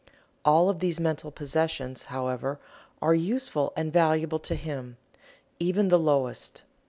[0.43, 2.59] All of these mental possessions, however,
[3.03, 4.97] are useful and valuable to him
[5.59, 6.63] even the lowest.